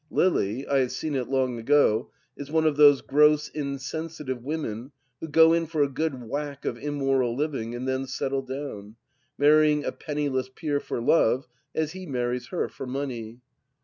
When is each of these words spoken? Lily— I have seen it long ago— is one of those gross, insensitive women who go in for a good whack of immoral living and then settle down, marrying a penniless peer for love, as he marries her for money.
Lily— 0.09 0.65
I 0.67 0.79
have 0.79 0.91
seen 0.91 1.13
it 1.13 1.29
long 1.29 1.59
ago— 1.59 2.09
is 2.35 2.49
one 2.49 2.65
of 2.65 2.75
those 2.75 3.01
gross, 3.03 3.49
insensitive 3.49 4.43
women 4.43 4.93
who 5.19 5.27
go 5.27 5.53
in 5.53 5.67
for 5.67 5.83
a 5.83 5.87
good 5.91 6.23
whack 6.27 6.65
of 6.65 6.75
immoral 6.79 7.35
living 7.37 7.75
and 7.75 7.87
then 7.87 8.07
settle 8.07 8.41
down, 8.41 8.95
marrying 9.37 9.85
a 9.85 9.91
penniless 9.91 10.49
peer 10.49 10.79
for 10.79 10.99
love, 10.99 11.45
as 11.75 11.91
he 11.91 12.07
marries 12.07 12.47
her 12.47 12.67
for 12.67 12.87
money. 12.87 13.41